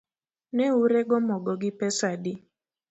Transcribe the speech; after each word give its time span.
Neurego 0.55 1.15
mogo 1.27 1.53
gi 1.61 1.71
pesa 1.79 2.05
adi 2.13 2.33